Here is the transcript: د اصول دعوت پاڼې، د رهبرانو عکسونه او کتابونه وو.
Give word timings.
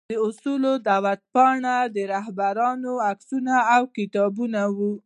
د 0.09 0.13
اصول 0.27 0.63
دعوت 0.87 1.19
پاڼې، 1.33 1.77
د 1.95 1.97
رهبرانو 2.13 2.91
عکسونه 3.09 3.55
او 3.73 3.81
کتابونه 3.95 4.61
وو. 4.77 4.91